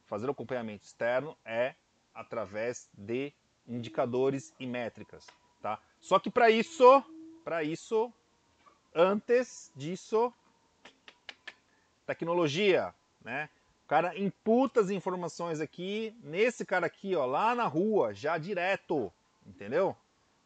[0.05, 1.73] fazer o acompanhamento externo é
[2.13, 3.33] através de
[3.67, 5.25] indicadores e métricas,
[5.63, 5.79] tá?
[5.99, 7.03] Só que para isso,
[7.43, 8.13] para isso,
[8.93, 10.31] antes disso,
[12.05, 13.49] tecnologia, né?
[13.85, 19.13] O cara imputa as informações aqui nesse cara aqui, ó, lá na rua, já direto,
[19.45, 19.95] entendeu?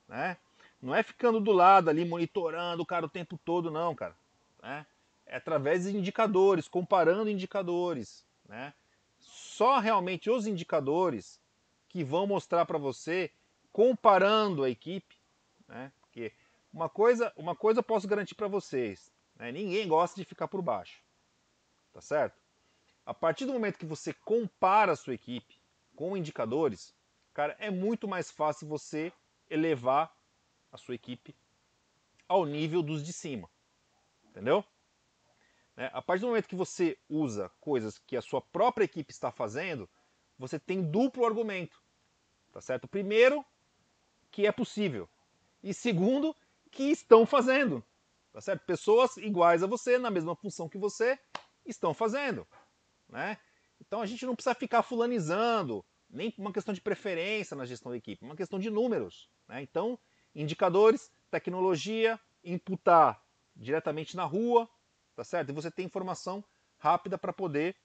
[0.09, 0.35] Né?
[0.81, 4.13] Não é ficando do lado ali monitorando o cara o tempo todo, não, cara.
[4.61, 4.85] Né?
[5.25, 8.73] É através de indicadores, comparando indicadores, né?
[9.19, 11.39] Só realmente os indicadores
[11.87, 13.31] que vão mostrar para você,
[13.71, 15.15] comparando a equipe,
[15.65, 15.93] né?
[16.01, 16.33] Porque
[16.73, 19.49] uma coisa, uma coisa eu posso garantir para vocês, né?
[19.49, 21.01] ninguém gosta de ficar por baixo,
[21.93, 22.48] tá certo?
[23.09, 25.59] A partir do momento que você compara a sua equipe
[25.95, 26.93] com indicadores,
[27.33, 29.11] cara, é muito mais fácil você
[29.49, 30.15] elevar
[30.71, 31.35] a sua equipe
[32.27, 33.49] ao nível dos de cima.
[34.25, 34.63] Entendeu?
[35.75, 35.89] Né?
[35.91, 39.89] A partir do momento que você usa coisas que a sua própria equipe está fazendo,
[40.37, 41.81] você tem duplo argumento.
[42.51, 42.87] Tá certo?
[42.87, 43.43] Primeiro,
[44.29, 45.09] que é possível.
[45.63, 46.35] E segundo,
[46.69, 47.83] que estão fazendo.
[48.31, 48.63] Tá certo?
[48.67, 51.17] Pessoas iguais a você, na mesma função que você,
[51.65, 52.47] estão fazendo.
[53.09, 53.37] Né?
[53.81, 57.97] Então a gente não precisa ficar fulanizando, nem uma questão de preferência na gestão da
[57.97, 59.29] equipe, uma questão de números.
[59.47, 59.61] Né?
[59.61, 59.97] Então,
[60.33, 63.21] indicadores, tecnologia, imputar
[63.55, 64.69] diretamente na rua,
[65.15, 65.49] tá certo?
[65.49, 66.43] E você tem informação
[66.77, 67.75] rápida para poder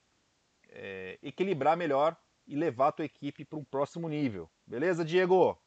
[0.69, 2.15] é, equilibrar melhor
[2.47, 4.49] e levar a tua equipe para um próximo nível.
[4.65, 5.57] Beleza, Diego?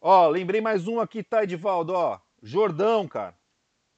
[0.00, 1.92] Ó, lembrei mais um aqui, tá, Edivaldo?
[1.92, 3.36] Ó, Jordão, cara.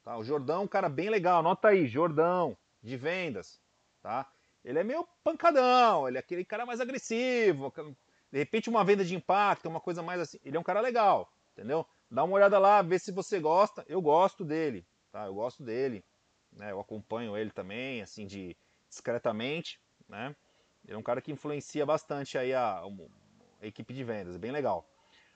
[0.02, 1.40] Tá, o Jordão é um cara bem legal.
[1.40, 3.60] Anota aí, Jordão de vendas,
[4.00, 4.30] tá?
[4.64, 7.72] Ele é meio pancadão, ele é aquele cara mais agressivo,
[8.30, 10.38] de repente uma venda de impacto, uma coisa mais assim.
[10.44, 11.86] Ele é um cara legal, entendeu?
[12.10, 13.84] Dá uma olhada lá, vê se você gosta.
[13.88, 15.26] Eu gosto dele, tá?
[15.26, 16.04] Eu gosto dele,
[16.52, 16.72] né?
[16.72, 18.56] Eu acompanho ele também, assim, de
[18.88, 20.34] discretamente, né?
[20.84, 22.82] Ele é um cara que influencia bastante aí a,
[23.60, 24.88] a equipe de vendas, é bem legal.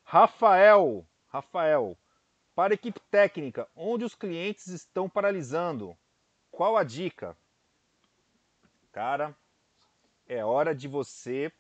[0.03, 1.97] Rafael, Rafael,
[2.55, 5.97] para a equipe técnica, onde os clientes estão paralisando,
[6.63, 7.37] qual a dica?
[8.93, 9.37] Cara,
[10.29, 11.51] é hora de você.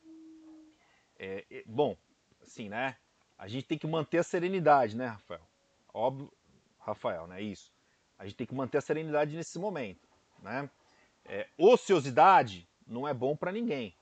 [1.18, 1.96] É, é, bom,
[2.40, 2.96] assim, né?
[3.36, 5.40] A gente tem que manter a serenidade, né, Rafael?
[5.92, 6.32] Óbvio,
[6.78, 7.42] Rafael, né?
[7.42, 7.72] Isso.
[8.16, 10.70] A gente tem que manter a serenidade nesse momento, né?
[11.24, 13.96] É, ociosidade não é bom para ninguém,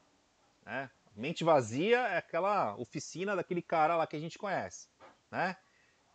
[0.67, 0.91] né?
[1.17, 4.87] Mente vazia é aquela oficina daquele cara lá que a gente conhece,
[5.31, 5.57] né?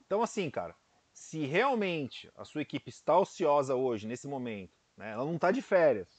[0.05, 0.75] Então, assim, cara,
[1.15, 5.61] se realmente a sua equipe está ociosa hoje, nesse momento, né, ela não está de
[5.61, 6.09] férias,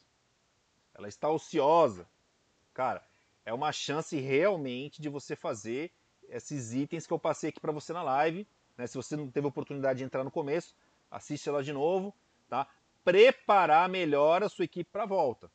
[0.95, 2.09] ela está ociosa,
[2.73, 3.07] cara,
[3.45, 5.93] é uma chance realmente de você fazer
[6.29, 8.49] esses itens que eu passei aqui para você na live.
[8.77, 10.75] Né, se você não teve oportunidade de entrar no começo,
[11.11, 12.15] assiste ela de novo,
[12.49, 12.67] tá?
[13.05, 15.51] Preparar melhor a sua equipe para a volta.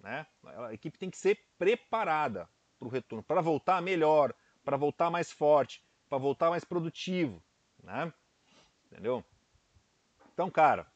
[0.00, 0.26] Né?
[0.44, 2.48] A equipe tem que ser preparada.
[2.78, 7.42] para o retorno, para voltar melhor, para voltar mais forte, para voltar mais produtivo,
[7.82, 8.12] né?
[8.90, 9.24] Entendeu?
[10.32, 10.86] Então, cara,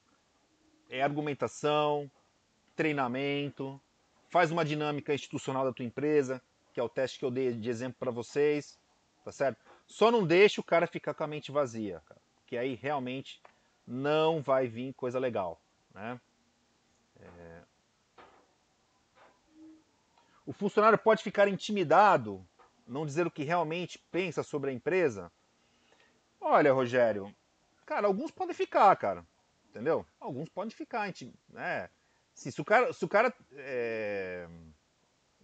[0.89, 2.11] é argumentação,
[2.75, 3.81] treinamento,
[4.29, 7.69] faz uma dinâmica institucional da tua empresa, que é o teste que eu dei de
[7.69, 8.79] exemplo para vocês,
[9.25, 9.59] tá certo?
[9.87, 12.21] Só não deixe o cara ficar com a mente vazia, cara,
[12.59, 13.41] aí realmente
[13.87, 15.61] não vai vir coisa legal,
[15.95, 16.21] né?
[17.21, 17.63] É...
[20.45, 22.47] O funcionário pode ficar intimidado,
[22.87, 25.31] não dizer o que realmente pensa sobre a empresa?
[26.41, 27.35] Olha, Rogério,
[27.93, 29.27] cara, alguns podem ficar, cara,
[29.69, 30.07] entendeu?
[30.19, 31.13] Alguns podem ficar,
[31.51, 31.91] né?
[32.35, 34.49] Se, se o cara, se o cara, é...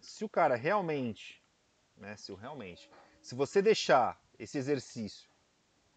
[0.01, 1.43] se o cara realmente,
[1.97, 2.17] né?
[2.17, 5.29] Se o realmente, se você deixar esse exercício,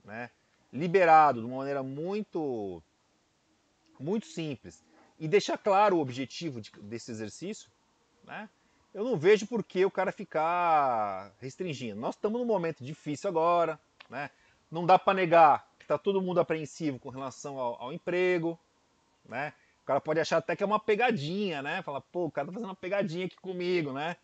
[0.03, 0.29] né?
[0.73, 2.83] Liberado de uma maneira muito,
[3.97, 4.83] muito simples
[5.17, 7.71] e deixar claro o objetivo de, desse exercício,
[8.25, 8.49] né?
[8.93, 11.97] Eu não vejo por que o cara ficar restringindo.
[11.97, 14.29] Nós estamos num momento difícil agora, né?
[14.69, 18.57] Não dá para negar está todo mundo apreensivo com relação ao, ao emprego,
[19.27, 19.53] né?
[19.83, 21.81] O cara pode achar até que é uma pegadinha, né?
[21.81, 24.15] Fala, pô, o cara tá fazendo uma pegadinha aqui comigo, né?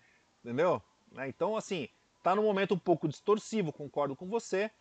[0.44, 0.82] Entendeu?
[1.12, 1.28] Né?
[1.28, 1.90] Então, assim,
[2.24, 4.72] tá num momento um pouco distorsivo, concordo com você,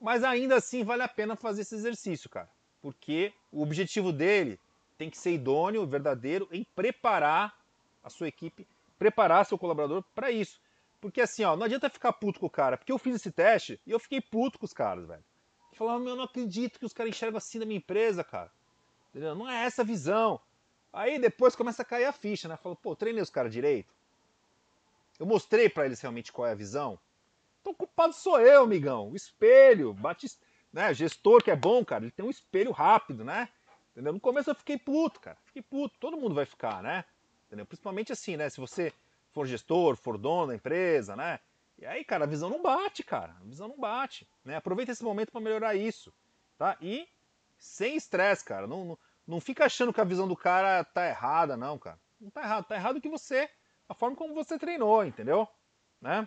[0.00, 2.50] mas ainda assim vale a pena fazer esse exercício, cara.
[2.82, 4.60] Porque o objetivo dele
[4.98, 7.56] tem que ser idôneo, verdadeiro, em preparar
[8.02, 8.66] a sua equipe,
[8.98, 10.60] preparar seu colaborador para isso.
[11.00, 13.80] Porque assim, ó, não adianta ficar puto com o cara, porque eu fiz esse teste
[13.86, 15.24] e eu fiquei puto com os caras, velho.
[15.76, 18.50] Falando, eu não acredito que os caras enxergam assim na minha empresa, cara.
[19.10, 19.34] Entendeu?
[19.34, 20.40] Não é essa a visão.
[20.90, 22.56] Aí depois começa a cair a ficha, né?
[22.56, 23.94] Fala, pô, treinei os caras direito.
[25.18, 26.98] Eu mostrei para eles realmente qual é a visão.
[27.60, 29.10] Então o culpado sou eu, amigão.
[29.10, 30.26] O espelho, bate,
[30.72, 30.94] né?
[30.94, 33.50] Gestor que é bom, cara, ele tem um espelho rápido, né?
[33.92, 34.14] Entendeu?
[34.14, 35.36] No começo eu fiquei puto, cara.
[35.44, 35.94] Fiquei puto.
[35.98, 37.04] Todo mundo vai ficar, né?
[37.46, 37.66] Entendeu?
[37.66, 38.48] Principalmente assim, né?
[38.48, 38.94] Se você
[39.30, 41.38] for gestor, for dono da empresa, né?
[41.78, 43.36] E aí, cara, a visão não bate, cara.
[43.40, 44.56] A visão não bate, né?
[44.56, 46.12] Aproveita esse momento para melhorar isso,
[46.56, 46.76] tá?
[46.80, 47.06] E
[47.58, 48.66] sem estresse, cara.
[48.66, 52.00] Não, não, não fica achando que a visão do cara tá errada, não, cara.
[52.20, 52.64] Não tá errado.
[52.66, 53.48] Tá errado que você,
[53.88, 55.46] a forma como você treinou, entendeu?
[56.00, 56.26] Né?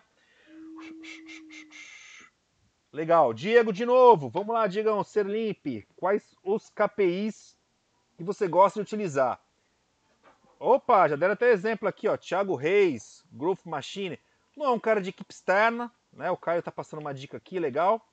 [2.92, 3.34] Legal.
[3.34, 4.30] Diego, de novo.
[4.30, 5.04] Vamos lá, Diegão.
[5.04, 5.88] Ser limpe.
[5.96, 7.58] Quais os KPIs
[8.18, 9.40] que você gosta de utilizar?
[10.60, 12.18] Opa, já deram até exemplo aqui, ó.
[12.18, 14.20] Thiago Reis, Growth Machine.
[14.60, 16.30] Não é um cara de equipe externa, né?
[16.30, 18.06] O Caio tá passando uma dica aqui, legal.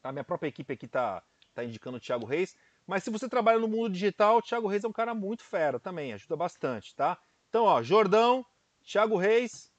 [0.00, 2.56] A minha própria equipe aqui tá tá indicando o Thiago Reis.
[2.86, 5.80] Mas se você trabalha no mundo digital, o Thiago Reis é um cara muito fera
[5.80, 7.18] também, ajuda bastante, tá?
[7.48, 8.46] Então, ó, Jordão,
[8.84, 9.72] Thiago Reis,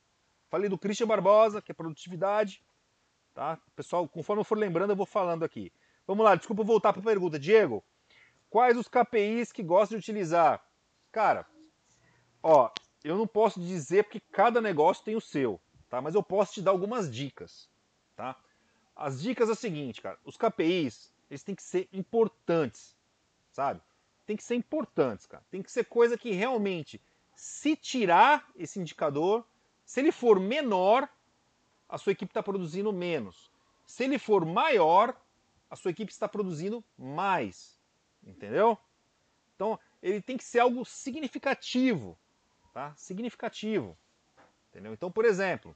[0.50, 2.62] falei do Christian Barbosa, que é produtividade,
[3.34, 3.58] tá?
[3.78, 5.72] Pessoal, conforme eu for lembrando, eu vou falando aqui.
[6.06, 7.40] Vamos lá, desculpa voltar para a pergunta.
[7.40, 7.82] Diego,
[8.50, 10.62] quais os KPIs que gosta de utilizar?
[11.14, 11.46] Cara,
[12.44, 12.70] ó,
[13.06, 16.02] eu não posso dizer porque cada negócio tem o seu, tá?
[16.02, 17.70] Mas eu posso te dar algumas dicas,
[18.16, 18.36] tá?
[18.96, 22.98] As dicas é o seguinte, cara, os KPIs, eles têm que ser importantes,
[23.52, 23.80] sabe?
[24.26, 25.44] Tem que ser importantes, cara.
[25.52, 27.00] Tem que ser coisa que realmente,
[27.36, 29.46] se tirar esse indicador,
[29.86, 31.08] se ele for menor,
[31.88, 33.52] a sua equipe está produzindo menos.
[33.86, 35.16] Se ele for maior,
[35.70, 37.80] a sua equipe está produzindo mais.
[38.26, 38.80] Entendeu?
[39.56, 42.18] Então, ele tem que ser algo significativo,
[42.76, 42.94] tá?
[42.98, 43.98] Significativo.
[44.70, 44.94] Entendeu?
[44.94, 45.74] Então, por exemplo,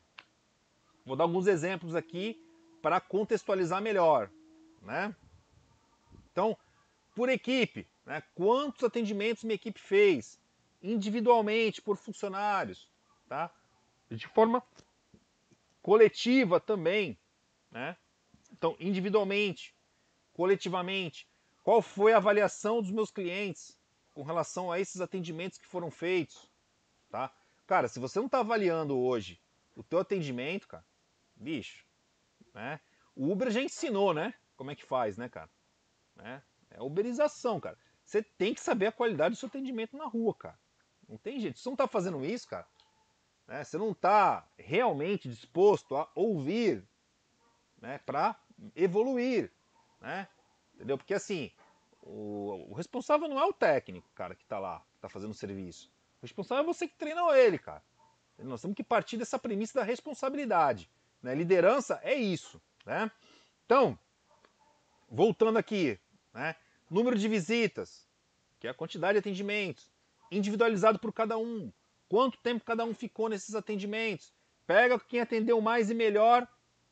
[1.05, 2.45] vou dar alguns exemplos aqui
[2.81, 4.29] para contextualizar melhor,
[4.81, 5.15] né?
[6.29, 6.57] Então,
[7.15, 10.37] por equipe, né, quantos atendimentos minha equipe fez?
[10.83, 12.91] Individualmente, por funcionários,
[13.29, 13.49] tá?
[14.11, 14.61] De forma
[15.81, 17.17] coletiva também,
[17.71, 17.95] né?
[18.51, 19.73] Então, individualmente,
[20.33, 21.25] coletivamente,
[21.63, 23.79] qual foi a avaliação dos meus clientes
[24.13, 26.48] com relação a esses atendimentos que foram feitos?
[27.69, 29.39] Cara, se você não está avaliando hoje
[29.75, 30.83] o teu atendimento, cara,
[31.35, 31.85] bicho,
[32.51, 32.79] né?
[33.15, 34.33] O Uber já ensinou, né?
[34.57, 35.51] Como é que faz, né, cara?
[36.15, 36.41] Né?
[36.71, 37.77] É uberização, cara.
[38.03, 40.59] Você tem que saber a qualidade do seu atendimento na rua, cara.
[41.07, 41.59] Não tem jeito.
[41.59, 42.65] Se você não está fazendo isso, cara,
[43.47, 46.83] né, você não está realmente disposto a ouvir
[47.79, 48.35] né, para
[48.75, 49.53] evoluir.
[50.01, 50.27] Né?
[50.73, 50.97] Entendeu?
[50.97, 51.51] Porque assim,
[52.01, 55.35] o, o, responsável não é o técnico, cara, que está lá, que está fazendo o
[55.35, 55.93] serviço.
[56.21, 57.83] O responsável é você que treinou ele, cara.
[58.37, 60.89] Nós temos que partir dessa premissa da responsabilidade.
[61.21, 61.35] Né?
[61.35, 62.61] Liderança é isso.
[62.85, 63.11] Né?
[63.65, 63.97] Então,
[65.09, 65.99] voltando aqui,
[66.33, 66.55] né?
[66.89, 68.07] Número de visitas,
[68.59, 69.91] que é a quantidade de atendimentos,
[70.31, 71.71] individualizado por cada um.
[72.07, 74.33] Quanto tempo cada um ficou nesses atendimentos?
[74.65, 76.47] Pega quem atendeu mais e melhor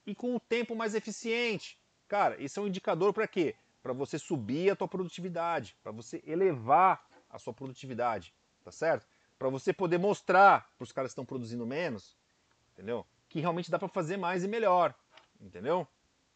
[0.06, 1.80] e com o tempo mais eficiente.
[2.08, 3.56] Cara, esse é um indicador para quê?
[3.82, 9.08] Para você subir a tua produtividade, para você elevar a sua produtividade, tá certo?
[9.38, 12.18] Para você poder mostrar para os caras que estão produzindo menos
[12.78, 13.06] entendeu?
[13.28, 14.94] Que realmente dá para fazer mais e melhor,
[15.42, 15.88] entendeu?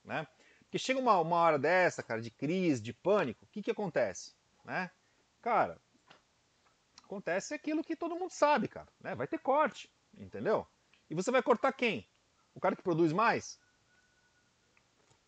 [0.03, 0.27] Né?
[0.61, 4.33] Porque chega uma, uma hora dessa, cara, de crise, de pânico, o que, que acontece?
[4.65, 4.89] Né?
[5.41, 5.79] Cara,
[7.03, 8.87] acontece aquilo que todo mundo sabe, cara.
[8.99, 9.13] Né?
[9.13, 10.67] Vai ter corte, entendeu?
[11.09, 12.07] E você vai cortar quem?
[12.55, 13.59] O cara que produz mais?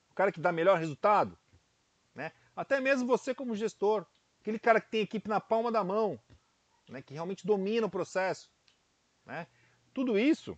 [0.09, 1.37] O cara que dá melhor resultado?
[2.15, 2.31] Né?
[2.55, 4.05] Até mesmo você como gestor,
[4.41, 6.19] aquele cara que tem equipe na palma da mão,
[6.93, 7.01] né?
[7.01, 8.49] que realmente domina o processo.
[9.25, 9.47] Né?
[9.93, 10.57] Tudo isso,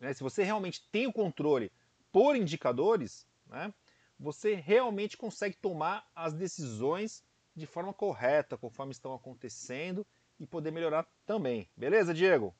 [0.00, 0.12] né?
[0.12, 1.72] se você realmente tem o controle
[2.12, 3.72] por indicadores, né?
[4.18, 10.06] você realmente consegue tomar as decisões de forma correta, conforme estão acontecendo
[10.38, 11.68] e poder melhorar também.
[11.76, 12.54] Beleza, Diego?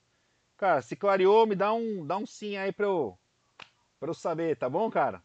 [0.57, 3.19] Cara, se clareou, me dá um, dá um sim aí para eu,
[3.99, 5.23] pra eu saber, tá bom, cara?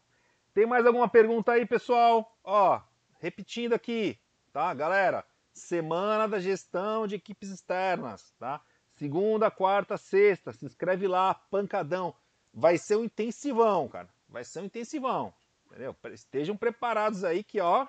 [0.52, 2.36] Tem mais alguma pergunta aí, pessoal?
[2.44, 2.80] Ó,
[3.20, 4.18] repetindo aqui,
[4.52, 5.24] tá, galera?
[5.54, 8.60] Semana da gestão de equipes externas, tá?
[8.96, 12.14] Segunda, quarta, sexta, se inscreve lá, pancadão.
[12.52, 14.08] Vai ser um intensivão, cara.
[14.28, 15.32] Vai ser um intensivão,
[15.66, 15.96] entendeu?
[16.12, 17.86] Estejam preparados aí que, ó,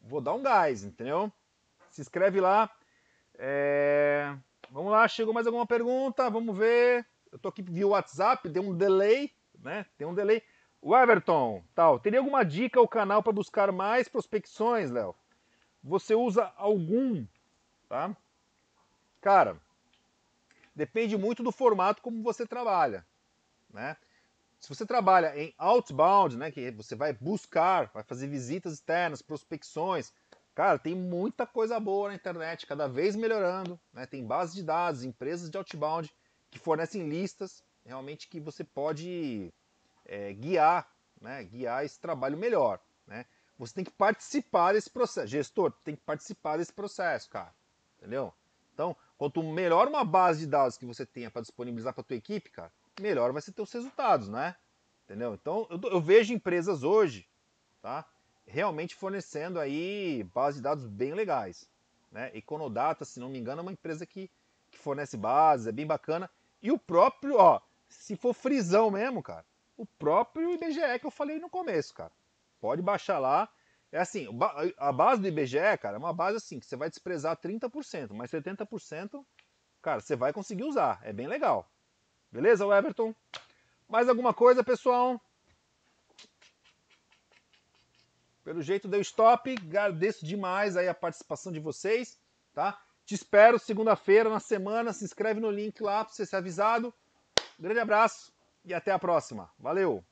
[0.00, 1.30] vou dar um gás, entendeu?
[1.90, 2.70] Se inscreve lá.
[3.34, 4.34] É...
[4.70, 6.30] Vamos lá, chegou mais alguma pergunta?
[6.30, 7.06] Vamos ver.
[7.30, 9.84] Eu tô aqui via WhatsApp, deu um delay, né?
[9.98, 10.42] Tem um delay.
[10.80, 15.14] O Everton, tal, teria alguma dica ao canal para buscar mais prospecções, Léo?
[15.84, 17.26] Você usa algum,
[17.90, 18.16] tá?
[19.20, 19.60] Cara,
[20.74, 23.06] depende muito do formato como você trabalha,
[23.70, 23.98] né?
[24.58, 30.10] Se você trabalha em outbound, né, que você vai buscar, vai fazer visitas externas, prospecções,
[30.54, 34.06] cara, tem muita coisa boa na internet, cada vez melhorando, né?
[34.06, 36.10] Tem bases de dados, empresas de outbound
[36.50, 39.52] que fornecem listas, realmente que você pode
[40.06, 43.26] é, guiar, né, guiar esse trabalho melhor, né?
[43.58, 47.54] Você tem que participar desse processo, gestor, tem que participar desse processo, cara,
[47.98, 48.32] entendeu?
[48.72, 52.50] Então, quanto melhor uma base de dados que você tenha para disponibilizar para tua equipe,
[52.50, 54.56] cara, melhor vai ser ter os resultados, né?
[55.04, 55.34] Entendeu?
[55.34, 57.28] Então, eu, eu vejo empresas hoje,
[57.80, 58.04] tá?
[58.46, 61.68] Realmente fornecendo aí bases de dados bem legais.
[62.10, 62.30] Né?
[62.34, 64.30] Econodata, se não me engano, é uma empresa que,
[64.70, 66.30] que fornece bases, é bem bacana.
[66.62, 69.44] E o próprio, ó, se for frisão mesmo, cara,
[69.76, 72.12] o próprio IBGE que eu falei no começo, cara.
[72.64, 73.46] Pode baixar lá.
[73.92, 74.26] É assim,
[74.78, 78.30] a base do IBGE, cara, é uma base assim, que você vai desprezar 30%, mas
[78.30, 79.22] 70%,
[79.82, 80.98] cara, você vai conseguir usar.
[81.02, 81.70] É bem legal.
[82.32, 83.14] Beleza, Everton?
[83.86, 85.20] Mais alguma coisa, pessoal?
[88.42, 89.54] Pelo jeito deu stop.
[89.58, 92.18] Agradeço demais aí a participação de vocês,
[92.54, 92.82] tá?
[93.04, 94.94] Te espero segunda-feira na semana.
[94.94, 96.94] Se inscreve no link lá para você ser avisado.
[97.58, 98.32] grande abraço
[98.64, 99.52] e até a próxima.
[99.58, 100.02] Valeu!